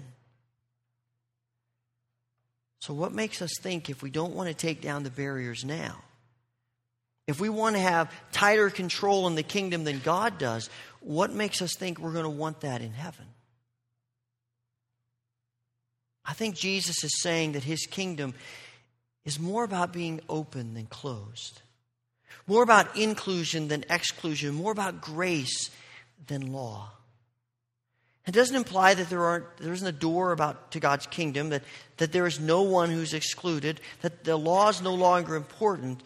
So, 2.83 2.93
what 2.93 3.13
makes 3.13 3.41
us 3.41 3.53
think 3.61 3.89
if 3.89 4.03
we 4.03 4.11
don't 4.11 4.35
want 4.35 4.49
to 4.49 4.55
take 4.55 4.81
down 4.81 5.05
the 5.05 5.11
barriers 5.11 5.65
now? 5.65 6.03
If 7.29 7.39
we 7.39 7.49
want 7.49 7.77
to 7.77 7.81
have 7.81 8.13
tighter 8.33 8.71
control 8.71 9.29
in 9.29 9.37
the 9.37 9.45
kingdom 9.45 9.85
than 9.85 10.01
God 10.01 10.37
does, 10.37 10.69
what 10.99 11.33
makes 11.33 11.63
us 11.63 11.77
think 11.77 12.01
we're 12.01 12.13
going 12.13 12.25
to 12.25 12.29
want 12.31 12.63
that 12.63 12.83
in 12.83 12.91
heaven? 12.91 13.27
I 16.25 16.33
think 16.33 16.57
Jesus 16.57 17.05
is 17.05 17.23
saying 17.23 17.53
that 17.53 17.63
his 17.63 17.87
kingdom 17.87 18.35
is 19.25 19.39
more 19.39 19.63
about 19.63 19.93
being 19.93 20.21
open 20.29 20.75
than 20.75 20.87
closed, 20.87 21.63
more 22.49 22.65
about 22.65 22.97
inclusion 22.97 23.69
than 23.69 23.85
exclusion, 23.91 24.57
more 24.57 24.73
about 24.73 25.01
grace 25.01 25.71
than 26.27 26.53
law. 26.53 26.91
It 28.27 28.33
doesn't 28.33 28.55
imply 28.55 28.95
that 28.95 29.11
there 29.11 29.25
aren't 29.25 29.57
there 29.57 29.73
isn't 29.73 29.87
a 29.87 29.93
door 29.93 30.31
about 30.31 30.71
to 30.73 30.81
God's 30.81 31.07
kingdom, 31.07 31.49
that, 31.49 31.63
that 31.97 32.13
there 32.13 32.27
is 32.27 32.39
no 32.39 32.63
one 32.63 32.91
who's 32.91 33.15
excluded, 33.15 33.81
that 34.03 34.25
the 34.25 34.37
law 34.37 34.69
is 34.69 34.81
no 34.81 34.95
longer 34.95 35.35
important, 35.35 36.03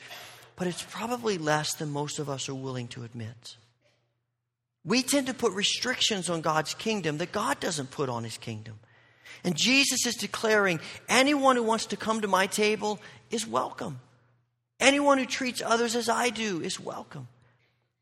but 0.57 0.67
it's 0.67 0.83
probably 0.83 1.37
less 1.37 1.75
than 1.75 1.91
most 1.91 2.19
of 2.19 2.31
us 2.31 2.49
are 2.49 2.55
willing 2.55 2.89
to 2.89 3.05
admit. 3.05 3.57
We 4.85 5.03
tend 5.03 5.27
to 5.27 5.35
put 5.35 5.53
restrictions 5.53 6.31
on 6.31 6.41
God's 6.41 6.73
kingdom 6.73 7.19
that 7.19 7.33
God 7.33 7.61
doesn't 7.61 7.91
put 7.91 8.09
on 8.09 8.25
his 8.25 8.39
kingdom. 8.39 8.79
And 9.45 9.55
Jesus 9.57 10.07
is 10.07 10.15
declaring 10.15 10.81
anyone 11.09 11.57
who 11.57 11.63
wants 11.65 11.87
to 11.87 11.97
come 11.97 12.23
to 12.23 12.29
my 12.29 12.47
table 12.47 12.99
is 13.31 13.47
welcome. 13.47 14.01
Anyone 14.81 15.19
who 15.19 15.27
treats 15.27 15.61
others 15.61 15.97
as 15.97 16.09
I 16.09 16.31
do 16.31 16.61
is 16.63 16.81
welcome. 16.81 17.29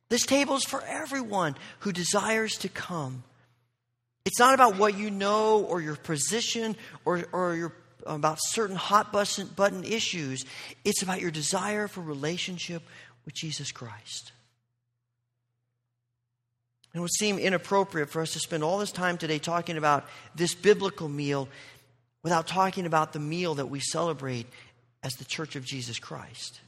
This 0.08 0.26
table 0.26 0.56
is 0.56 0.64
for 0.64 0.82
everyone 0.82 1.56
who 1.80 1.92
desires 1.92 2.52
to 2.58 2.68
come. 2.68 3.24
It's 4.24 4.38
not 4.38 4.54
about 4.54 4.76
what 4.76 4.96
you 4.96 5.10
know 5.10 5.64
or 5.64 5.80
your 5.80 5.96
position 5.96 6.76
or, 7.04 7.24
or 7.32 7.54
your, 7.54 7.72
about 8.06 8.38
certain 8.40 8.76
hot 8.76 9.12
button 9.12 9.84
issues. 9.84 10.44
It's 10.84 11.02
about 11.02 11.20
your 11.20 11.30
desire 11.30 11.88
for 11.88 12.00
relationship 12.00 12.82
with 13.24 13.34
Jesus 13.34 13.70
Christ. 13.70 14.32
It 16.94 17.00
would 17.00 17.12
seem 17.12 17.38
inappropriate 17.38 18.08
for 18.08 18.22
us 18.22 18.32
to 18.34 18.38
spend 18.38 18.62
all 18.62 18.78
this 18.78 18.92
time 18.92 19.18
today 19.18 19.38
talking 19.38 19.76
about 19.76 20.06
this 20.34 20.54
biblical 20.54 21.08
meal 21.08 21.48
without 22.22 22.46
talking 22.46 22.86
about 22.86 23.12
the 23.12 23.18
meal 23.18 23.56
that 23.56 23.66
we 23.66 23.80
celebrate 23.80 24.46
as 25.02 25.14
the 25.14 25.24
Church 25.24 25.56
of 25.56 25.64
Jesus 25.64 25.98
Christ. 25.98 26.60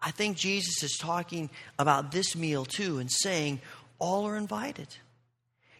I 0.00 0.10
think 0.12 0.36
Jesus 0.36 0.82
is 0.82 0.96
talking 0.98 1.50
about 1.78 2.12
this 2.12 2.36
meal 2.36 2.64
too 2.64 2.98
and 2.98 3.10
saying 3.10 3.60
all 3.98 4.26
are 4.26 4.36
invited. 4.36 4.88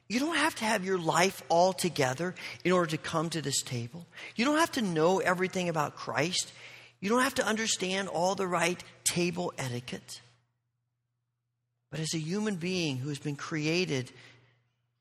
You 0.08 0.20
don't 0.20 0.37
have 0.37 0.54
to 0.56 0.64
have 0.64 0.84
your 0.84 0.99
life 0.99 1.42
all 1.49 1.73
together 1.73 2.34
in 2.62 2.73
order 2.73 2.90
to 2.90 2.99
come 2.99 3.30
to 3.30 3.40
this 3.40 3.62
table. 3.62 4.06
You 4.37 4.44
don't 4.44 4.58
have 4.58 4.73
to 4.73 4.82
know 4.82 5.18
everything 5.20 5.68
about 5.68 5.96
Christ. 5.96 6.52
You 7.00 7.08
don't 7.08 7.23
have 7.23 7.34
to 7.37 7.46
understand 7.46 8.08
all 8.08 8.34
the 8.34 8.46
right 8.46 8.82
table 9.04 9.52
etiquette. 9.56 10.20
But 11.90 12.00
as 12.00 12.12
a 12.14 12.18
human 12.18 12.56
being 12.56 12.99
who 12.99 13.08
has 13.08 13.18
been 13.18 13.37
created 13.37 14.11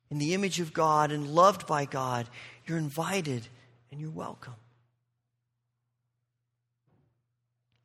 in 0.09 0.19
the 0.19 0.33
image 0.33 0.59
of 0.59 0.73
God 0.73 1.11
and 1.11 1.27
loved 1.27 1.65
by 1.67 1.85
God, 1.85 2.27
you're 2.65 2.77
invited 2.77 3.47
and 3.91 3.99
you're 3.99 4.09
welcome. 4.11 4.53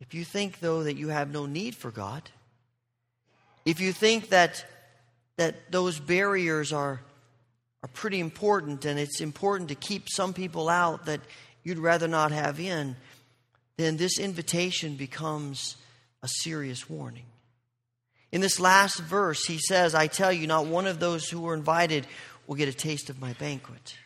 If 0.01 0.15
you 0.15 0.25
think, 0.25 0.61
though, 0.61 0.85
that 0.85 0.97
you 0.97 1.09
have 1.09 1.33
no 1.33 1.47
need 1.47 1.75
for 1.75 1.91
God, 1.91 2.23
if 3.65 3.81
you 3.81 3.93
think 3.93 4.29
that, 4.29 4.65
that 5.37 5.73
those 5.73 5.99
barriers 5.99 6.73
are, 6.73 7.01
are 7.83 7.89
pretty 7.89 8.21
important 8.21 8.85
and 8.85 8.99
it's 8.99 9.21
important 9.21 9.69
to 9.69 9.75
keep 9.75 10.09
some 10.09 10.33
people 10.33 10.69
out 10.69 11.07
that 11.07 11.21
you'd 11.63 11.79
rather 11.79 12.09
not 12.09 12.33
have 12.33 12.59
in, 12.59 12.97
then 13.77 13.97
this 13.97 14.19
invitation 14.19 14.97
becomes 14.97 15.77
a 16.23 16.29
serious 16.29 16.89
warning. 16.91 17.27
In 18.33 18.41
this 18.41 18.61
last 18.61 18.99
verse, 18.99 19.47
he 19.47 19.59
says, 19.59 19.95
I 19.95 20.07
tell 20.07 20.33
you, 20.33 20.47
not 20.47 20.67
one 20.67 20.87
of 20.87 21.01
those 21.01 21.29
who 21.29 21.41
were 21.41 21.55
invited 21.55 22.07
will 22.47 22.57
get 22.57 22.69
a 22.69 22.73
taste 22.73 23.09
of 23.09 23.21
my 23.21 23.33
banquet. 23.35 23.97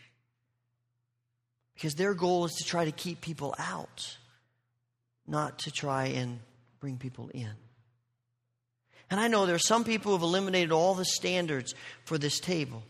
Because 1.75 1.95
their 1.95 2.15
goal 2.15 2.45
is 2.45 2.53
to 2.59 2.65
try 2.65 2.85
to 2.85 2.93
keep 2.93 3.21
people 3.21 3.55
out, 3.59 4.17
not 5.27 5.61
to 5.61 5.71
try 5.71 6.07
and 6.07 6.39
bring 6.79 6.99
people 6.99 7.31
in. 7.33 7.51
And 9.11 9.19
I 9.19 9.29
know 9.29 9.47
there 9.47 9.57
are 9.57 9.59
some 9.59 9.85
people 9.85 10.13
who 10.13 10.17
have 10.19 10.23
eliminated 10.23 10.73
all 10.73 10.95
the 10.95 11.05
standards 11.05 11.75
for 12.05 12.19
this 12.19 12.39
table. 12.39 12.83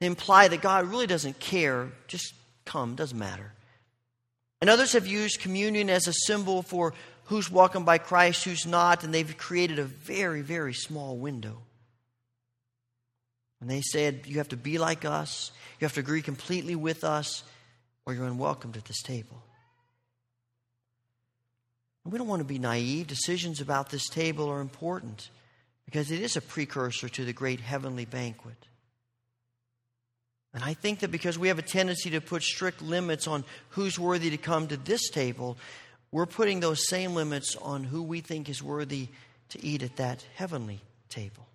Imply 0.00 0.48
that 0.48 0.62
God 0.62 0.86
really 0.86 1.06
doesn't 1.06 1.38
care, 1.38 1.90
just 2.08 2.34
come, 2.64 2.94
doesn't 2.94 3.18
matter. 3.18 3.52
And 4.60 4.70
others 4.70 4.92
have 4.92 5.06
used 5.06 5.40
communion 5.40 5.90
as 5.90 6.06
a 6.06 6.12
symbol 6.12 6.62
for 6.62 6.94
who's 7.24 7.50
welcomed 7.50 7.86
by 7.86 7.98
Christ, 7.98 8.44
who's 8.44 8.66
not, 8.66 9.04
and 9.04 9.14
they've 9.14 9.36
created 9.36 9.78
a 9.78 9.84
very, 9.84 10.42
very 10.42 10.74
small 10.74 11.16
window. 11.16 11.58
And 13.60 13.70
they 13.70 13.82
said, 13.82 14.22
You 14.26 14.38
have 14.38 14.48
to 14.48 14.56
be 14.56 14.78
like 14.78 15.04
us, 15.04 15.52
you 15.78 15.84
have 15.84 15.94
to 15.94 16.00
agree 16.00 16.22
completely 16.22 16.74
with 16.74 17.04
us, 17.04 17.42
or 18.04 18.14
you're 18.14 18.26
unwelcomed 18.26 18.76
at 18.76 18.86
this 18.86 19.02
table. 19.02 19.42
And 22.04 22.12
we 22.12 22.18
don't 22.18 22.28
want 22.28 22.40
to 22.40 22.44
be 22.44 22.58
naive. 22.58 23.06
Decisions 23.06 23.60
about 23.60 23.90
this 23.90 24.08
table 24.08 24.48
are 24.48 24.60
important 24.60 25.28
because 25.84 26.10
it 26.10 26.20
is 26.20 26.36
a 26.36 26.40
precursor 26.40 27.08
to 27.10 27.24
the 27.24 27.32
great 27.32 27.60
heavenly 27.60 28.06
banquet. 28.06 28.66
And 30.52 30.64
I 30.64 30.74
think 30.74 31.00
that 31.00 31.10
because 31.10 31.38
we 31.38 31.48
have 31.48 31.58
a 31.58 31.62
tendency 31.62 32.10
to 32.10 32.20
put 32.20 32.42
strict 32.42 32.82
limits 32.82 33.26
on 33.26 33.44
who's 33.70 33.98
worthy 33.98 34.30
to 34.30 34.36
come 34.36 34.66
to 34.68 34.76
this 34.76 35.08
table, 35.10 35.56
we're 36.10 36.26
putting 36.26 36.60
those 36.60 36.88
same 36.88 37.14
limits 37.14 37.56
on 37.56 37.84
who 37.84 38.02
we 38.02 38.20
think 38.20 38.48
is 38.48 38.62
worthy 38.62 39.08
to 39.50 39.64
eat 39.64 39.82
at 39.82 39.96
that 39.96 40.24
heavenly 40.34 40.80
table. 41.08 41.46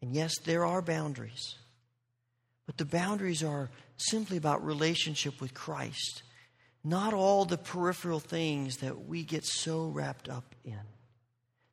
And 0.00 0.14
yes, 0.14 0.38
there 0.44 0.64
are 0.64 0.82
boundaries, 0.82 1.56
but 2.66 2.76
the 2.76 2.84
boundaries 2.84 3.42
are 3.42 3.70
simply 3.96 4.36
about 4.36 4.64
relationship 4.64 5.40
with 5.40 5.54
Christ, 5.54 6.22
not 6.82 7.14
all 7.14 7.44
the 7.44 7.56
peripheral 7.56 8.20
things 8.20 8.78
that 8.78 9.06
we 9.06 9.24
get 9.24 9.44
so 9.46 9.86
wrapped 9.88 10.28
up 10.28 10.54
in. 10.64 10.80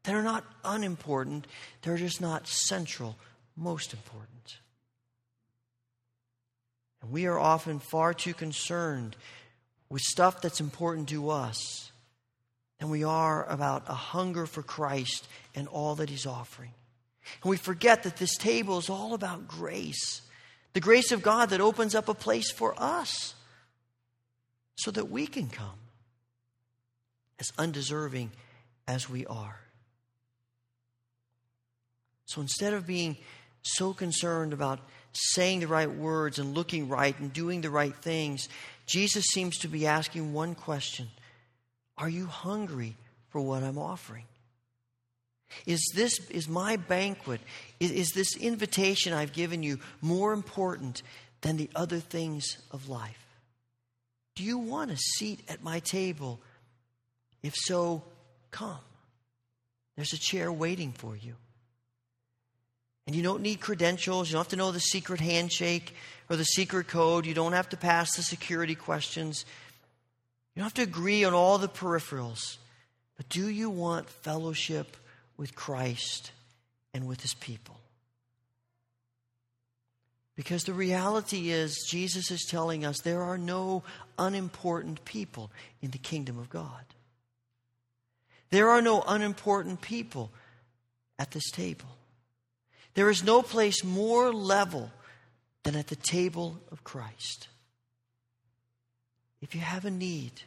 They're 0.04 0.24
not 0.24 0.46
unimportant, 0.64 1.46
they're 1.82 1.98
just 1.98 2.22
not 2.22 2.48
central, 2.48 3.18
most 3.56 3.94
important. 3.94 4.58
And 7.02 7.12
we 7.12 7.26
are 7.26 7.40
often 7.40 7.80
far 7.80 8.14
too 8.14 8.34
concerned 8.34 9.16
with 9.90 10.02
stuff 10.02 10.42
that's 10.42 10.62
important 10.62 11.10
to 11.10 11.30
us 11.30 11.92
than 12.80 12.90
we 12.90 13.04
are 13.04 13.46
about 13.50 13.84
a 13.88 13.94
hunger 13.94 14.46
for 14.46 14.64
Christ 14.64 15.28
and 15.54 15.68
all 15.68 15.96
that 15.96 16.10
He's 16.10 16.26
offering. 16.26 16.72
And 17.44 17.50
we 17.50 17.58
forget 17.58 18.04
that 18.04 18.18
this 18.18 18.36
table 18.38 18.78
is 18.78 18.90
all 18.90 19.14
about 19.14 19.48
grace, 19.48 20.22
The 20.74 20.80
grace 20.80 21.12
of 21.12 21.22
God 21.22 21.50
that 21.50 21.62
opens 21.62 21.96
up 21.96 22.08
a 22.08 22.14
place 22.14 22.50
for 22.50 22.74
us 22.78 23.36
so 24.76 24.92
that 24.92 25.10
we 25.10 25.28
can 25.28 25.50
come 25.50 25.80
as 27.40 27.52
undeserving 27.58 28.32
as 28.88 29.10
we 29.10 29.26
are. 29.26 29.60
So 32.26 32.40
instead 32.40 32.74
of 32.74 32.88
being 32.88 33.18
so 33.62 33.94
concerned 33.94 34.54
about 34.54 34.80
saying 35.14 35.60
the 35.60 35.68
right 35.68 35.92
words 35.92 36.40
and 36.40 36.56
looking 36.56 36.88
right 36.88 37.18
and 37.20 37.34
doing 37.34 37.62
the 37.62 37.70
right 37.70 37.96
things, 37.96 38.48
Jesus 38.86 39.26
seems 39.26 39.58
to 39.60 39.68
be 39.68 39.86
asking 39.86 40.34
one 40.34 40.56
question 40.56 41.08
Are 41.98 42.10
you 42.10 42.26
hungry 42.26 42.96
for 43.30 43.42
what 43.42 43.64
I'm 43.64 43.78
offering? 43.78 44.26
Is 45.66 45.92
this 45.96 46.18
is 46.30 46.48
my 46.48 46.78
banquet, 46.78 47.42
is, 47.80 47.92
is 47.92 48.12
this 48.12 48.36
invitation 48.38 49.14
I've 49.14 49.34
given 49.34 49.64
you 49.64 49.80
more 50.02 50.34
important 50.34 51.04
than 51.42 51.58
the 51.58 51.70
other 51.76 52.00
things 52.00 52.58
of 52.72 52.90
life? 52.90 53.18
Do 54.36 54.44
you 54.44 54.58
want 54.58 54.92
a 54.92 54.98
seat 54.98 55.42
at 55.50 55.64
my 55.64 55.80
table? 55.80 56.40
If 57.44 57.54
so, 57.56 58.04
come. 58.50 58.80
There's 59.96 60.14
a 60.14 60.20
chair 60.20 60.52
waiting 60.52 60.94
for 60.94 61.16
you. 61.16 61.36
And 63.08 63.16
you 63.16 63.24
don't 63.24 63.42
need 63.42 63.60
credentials. 63.60 64.30
You 64.30 64.34
don't 64.34 64.42
have 64.42 64.50
to 64.50 64.56
know 64.56 64.72
the 64.72 64.80
secret 64.80 65.20
handshake 65.20 65.96
or 66.30 66.36
the 66.36 66.44
secret 66.44 66.88
code. 66.88 67.26
You 67.26 67.34
don't 67.34 67.54
have 67.54 67.70
to 67.70 67.78
pass 67.78 68.16
the 68.16 68.24
security 68.24 68.76
questions. 68.76 69.46
You 70.56 70.62
don't 70.62 70.66
have 70.66 70.74
to 70.76 70.84
agree 70.84 71.24
on 71.24 71.34
all 71.34 71.58
the 71.58 71.68
peripherals. 71.68 72.58
But 73.18 73.30
do 73.30 73.48
you 73.48 73.70
want 73.70 74.10
fellowship 74.10 74.98
with 75.38 75.56
Christ 75.56 76.32
and 76.94 77.08
with 77.08 77.22
his 77.22 77.34
people? 77.34 77.78
Because 80.36 80.64
the 80.64 80.74
reality 80.74 81.52
is, 81.52 81.86
Jesus 81.90 82.32
is 82.32 82.48
telling 82.50 82.86
us 82.86 83.02
there 83.02 83.22
are 83.22 83.38
no 83.38 83.84
unimportant 84.18 85.04
people 85.06 85.52
in 85.82 85.92
the 85.92 85.98
kingdom 85.98 86.40
of 86.40 86.50
God. 86.50 86.86
There 88.50 88.70
are 88.70 88.82
no 88.82 89.04
unimportant 89.08 89.82
people 89.82 90.32
at 91.20 91.32
this 91.32 91.52
table. 91.52 91.90
There 92.94 93.10
is 93.10 93.24
no 93.24 93.42
place 93.42 93.84
more 93.84 94.34
level 94.34 94.92
than 95.64 95.76
at 95.76 95.88
the 95.88 95.96
table 95.96 96.60
of 96.72 96.84
Christ. 96.84 97.48
If 99.42 99.56
you 99.56 99.62
have 99.62 99.86
a 99.86 99.92
need, 99.92 100.42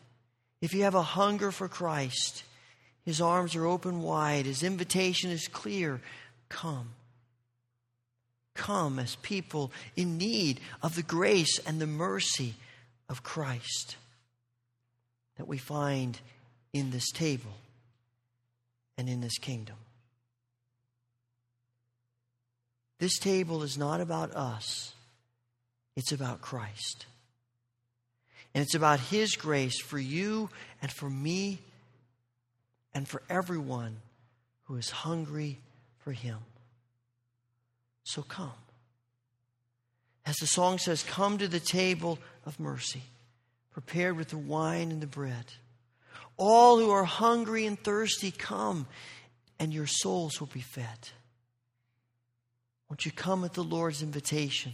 if 0.61 0.75
you 0.75 0.85
have 0.85 0.95
a 0.95 1.03
hunger 1.03 1.51
for 1.51 1.69
Christ, 1.69 2.45
His 3.05 3.21
arms 3.21 3.55
are 3.55 3.67
open 3.67 4.03
wide, 4.03 4.47
His 4.47 4.63
invitation 4.63 5.31
is 5.31 5.49
clear 5.49 6.01
come. 6.49 6.91
Come 8.55 8.99
as 8.99 9.17
people 9.17 9.73
in 9.97 10.17
need 10.17 10.61
of 10.83 10.95
the 10.95 11.03
grace 11.03 11.59
and 11.67 11.81
the 11.81 11.87
mercy 11.87 12.55
of 13.09 13.23
Christ 13.23 13.97
that 15.37 15.49
we 15.49 15.59
find 15.59 16.19
in 16.73 16.91
this 16.91 17.11
table 17.11 17.55
and 18.97 19.09
in 19.09 19.21
this 19.21 19.39
kingdom. 19.39 19.77
This 22.99 23.19
table 23.19 23.63
is 23.63 23.77
not 23.77 24.01
about 24.01 24.35
us, 24.35 24.93
it's 25.97 26.13
about 26.13 26.41
Christ. 26.41 27.07
And 28.55 28.63
it's 28.63 28.77
about 28.77 29.01
His 29.01 29.35
grace 29.35 29.81
for 29.81 29.99
you 29.99 30.49
and 30.81 30.91
for 30.91 31.11
me 31.11 31.59
and 32.95 33.07
for 33.07 33.21
everyone 33.29 33.97
who 34.65 34.77
is 34.77 34.91
hungry 34.91 35.59
for 35.99 36.13
Him. 36.13 36.39
So 38.05 38.23
come. 38.23 38.53
As 40.27 40.37
the 40.37 40.47
song 40.47 40.79
says, 40.79 41.03
come 41.03 41.39
to 41.39 41.49
the 41.49 41.61
table 41.61 42.19
of 42.47 42.61
mercy, 42.61 43.03
prepared 43.73 44.17
with 44.17 44.29
the 44.29 44.39
wine 44.39 44.93
and 44.93 45.01
the 45.01 45.07
bread. 45.07 45.53
All 46.37 46.79
who 46.79 46.91
are 46.91 47.05
hungry 47.05 47.67
and 47.67 47.79
thirsty, 47.79 48.31
come, 48.31 48.87
and 49.59 49.75
your 49.75 49.87
souls 49.87 50.41
will 50.41 50.51
be 50.53 50.61
fed. 50.61 51.11
Won't 52.88 53.07
you 53.07 53.12
come 53.12 53.44
at 53.44 53.55
the 53.55 53.64
Lord's 53.64 54.03
invitation? 54.03 54.73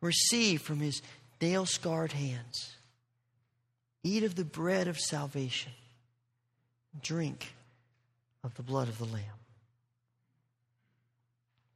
Receive 0.00 0.62
from 0.62 0.80
his 0.80 1.02
nail 1.40 1.66
scarred 1.66 2.12
hands. 2.12 2.76
Eat 4.02 4.22
of 4.22 4.34
the 4.36 4.44
bread 4.44 4.88
of 4.88 4.98
salvation. 4.98 5.72
Drink 7.02 7.52
of 8.44 8.54
the 8.54 8.62
blood 8.62 8.88
of 8.88 8.98
the 8.98 9.04
Lamb. 9.04 9.24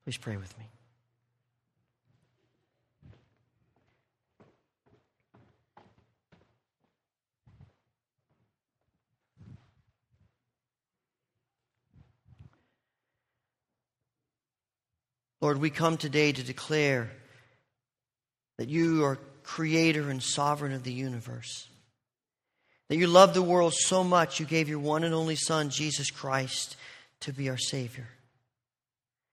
Please 0.05 0.17
pray 0.17 0.37
with 0.37 0.57
me. 0.59 0.65
Lord, 15.41 15.59
we 15.59 15.71
come 15.71 15.97
today 15.97 16.33
to 16.33 16.43
declare 16.43 17.11
that 18.59 18.69
you 18.69 19.05
are 19.05 19.19
creator 19.43 20.11
and 20.11 20.23
sovereign 20.23 20.73
of 20.73 20.85
the 20.85 20.93
universe. 20.93 21.67
That 22.89 22.97
you 22.97 23.07
love 23.07 23.35
the 23.35 23.43
world 23.43 23.73
so 23.75 24.05
much 24.05 24.39
you 24.39 24.47
gave 24.47 24.69
your 24.69 24.79
one 24.79 25.05
and 25.05 25.15
only 25.15 25.37
Son, 25.37 25.71
Jesus 25.71 26.11
Christ, 26.11 26.77
to 27.21 27.33
be 27.33 27.49
our 27.49 27.57
Savior. 27.57 28.09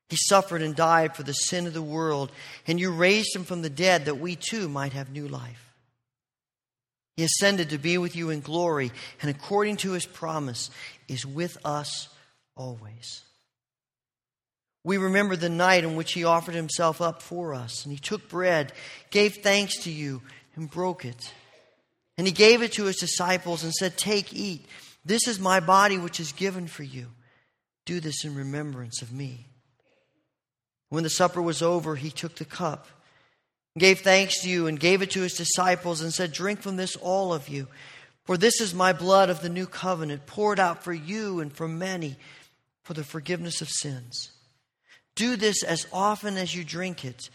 He 0.09 0.15
suffered 0.15 0.61
and 0.61 0.75
died 0.75 1.15
for 1.15 1.23
the 1.23 1.33
sin 1.33 1.67
of 1.67 1.73
the 1.73 1.81
world, 1.81 2.31
and 2.65 2.79
you 2.79 2.91
raised 2.91 3.35
him 3.35 3.43
from 3.43 3.61
the 3.61 3.69
dead 3.69 4.05
that 4.05 4.19
we 4.19 4.37
too 4.37 4.69
might 4.69 4.93
have 4.93 5.11
new 5.11 5.27
life. 5.27 5.73
He 7.17 7.23
ascended 7.23 7.71
to 7.71 7.77
be 7.77 7.97
with 7.97 8.15
you 8.15 8.29
in 8.29 8.39
glory, 8.39 8.91
and 9.21 9.29
according 9.29 9.77
to 9.77 9.91
his 9.91 10.05
promise, 10.05 10.69
is 11.07 11.25
with 11.25 11.57
us 11.65 12.07
always. 12.55 13.23
We 14.87 14.95
remember 14.95 15.35
the 15.35 15.49
night 15.49 15.83
in 15.83 15.97
which 15.97 16.13
he 16.13 16.23
offered 16.23 16.55
himself 16.55 17.01
up 17.01 17.21
for 17.21 17.53
us, 17.53 17.83
and 17.83 17.91
he 17.91 17.99
took 17.99 18.29
bread, 18.29 18.71
gave 19.09 19.39
thanks 19.43 19.83
to 19.83 19.91
you, 19.91 20.21
and 20.55 20.71
broke 20.71 21.03
it. 21.03 21.33
And 22.17 22.25
he 22.25 22.31
gave 22.31 22.61
it 22.61 22.71
to 22.71 22.85
his 22.85 22.95
disciples 22.95 23.65
and 23.65 23.73
said, 23.73 23.97
Take, 23.97 24.33
eat. 24.33 24.65
This 25.03 25.27
is 25.27 25.41
my 25.41 25.59
body 25.59 25.97
which 25.97 26.21
is 26.21 26.31
given 26.31 26.67
for 26.67 26.83
you. 26.83 27.07
Do 27.83 27.99
this 27.99 28.23
in 28.23 28.33
remembrance 28.33 29.01
of 29.01 29.11
me. 29.11 29.47
When 30.87 31.03
the 31.03 31.09
supper 31.09 31.41
was 31.41 31.61
over, 31.61 31.97
he 31.97 32.09
took 32.09 32.35
the 32.35 32.45
cup, 32.45 32.87
gave 33.77 33.99
thanks 33.99 34.41
to 34.43 34.49
you, 34.49 34.67
and 34.67 34.79
gave 34.79 35.01
it 35.01 35.11
to 35.11 35.21
his 35.21 35.33
disciples, 35.33 35.99
and 35.99 36.13
said, 36.13 36.31
Drink 36.31 36.61
from 36.61 36.77
this, 36.77 36.95
all 36.95 37.33
of 37.33 37.49
you. 37.49 37.67
For 38.23 38.37
this 38.37 38.61
is 38.61 38.73
my 38.73 38.93
blood 38.93 39.29
of 39.29 39.41
the 39.41 39.49
new 39.49 39.67
covenant, 39.67 40.27
poured 40.27 40.61
out 40.61 40.81
for 40.81 40.93
you 40.93 41.41
and 41.41 41.51
for 41.51 41.67
many 41.67 42.15
for 42.83 42.93
the 42.93 43.03
forgiveness 43.03 43.59
of 43.61 43.67
sins. 43.67 44.31
Do 45.17 45.35
this 45.35 45.63
as 45.63 45.87
often 45.91 46.37
as 46.37 46.55
you 46.55 46.63
drink 46.63 47.03
it 47.03 47.29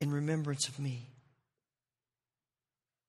in 0.00 0.12
remembrance 0.12 0.68
of 0.68 0.78
me. 0.78 1.08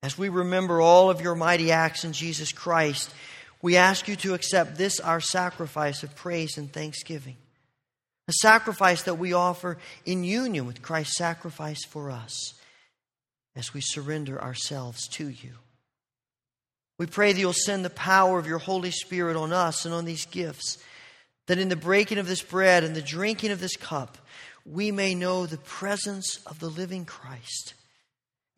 As 0.01 0.17
we 0.17 0.29
remember 0.29 0.79
all 0.79 1.09
of 1.09 1.19
your 1.19 1.35
mighty 1.35 1.71
acts 1.71 2.05
in 2.05 2.13
Jesus 2.13 2.53
Christ, 2.53 3.13
we 3.61 3.75
ask 3.75 4.07
you 4.07 4.15
to 4.17 4.33
accept 4.33 4.77
this, 4.77 5.01
our 5.01 5.19
sacrifice 5.19 6.01
of 6.01 6.15
praise 6.15 6.57
and 6.57 6.71
thanksgiving. 6.71 7.35
A 8.29 8.33
sacrifice 8.33 9.03
that 9.03 9.19
we 9.19 9.33
offer 9.33 9.77
in 10.05 10.23
union 10.23 10.65
with 10.65 10.81
Christ's 10.81 11.17
sacrifice 11.17 11.83
for 11.83 12.09
us 12.09 12.53
as 13.53 13.73
we 13.73 13.81
surrender 13.81 14.41
ourselves 14.41 15.09
to 15.09 15.27
you. 15.27 15.51
We 16.97 17.05
pray 17.05 17.33
that 17.33 17.39
you'll 17.39 17.51
send 17.51 17.83
the 17.83 17.89
power 17.89 18.39
of 18.39 18.47
your 18.47 18.59
Holy 18.59 18.91
Spirit 18.91 19.35
on 19.35 19.51
us 19.51 19.83
and 19.83 19.93
on 19.93 20.05
these 20.05 20.25
gifts 20.25 20.77
that 21.47 21.59
in 21.59 21.69
the 21.69 21.75
breaking 21.75 22.17
of 22.17 22.27
this 22.27 22.41
bread 22.41 22.83
and 22.83 22.95
the 22.95 23.01
drinking 23.01 23.51
of 23.51 23.59
this 23.59 23.75
cup, 23.75 24.17
we 24.65 24.91
may 24.91 25.13
know 25.13 25.45
the 25.45 25.57
presence 25.57 26.39
of 26.45 26.59
the 26.59 26.69
living 26.69 27.05
Christ. 27.05 27.75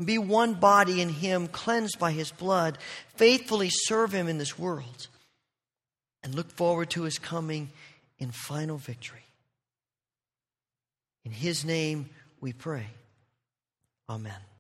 Be 0.04 0.18
one 0.18 0.54
body 0.54 1.02
in 1.02 1.10
Him, 1.10 1.48
cleansed 1.48 2.00
by 2.00 2.12
His 2.12 2.32
blood, 2.32 2.78
faithfully 3.16 3.70
serve 3.70 4.14
Him 4.14 4.28
in 4.28 4.38
this 4.38 4.58
world, 4.58 5.08
and 6.24 6.36
look 6.36 6.52
forward 6.52 6.90
to 6.92 7.04
His 7.04 7.20
coming 7.20 7.70
in 8.20 8.32
final 8.32 8.78
victory. 8.78 9.26
In 11.26 11.32
His 11.32 11.66
name 11.66 12.10
we 12.40 12.54
pray. 12.54 12.88
Amen. 14.10 14.48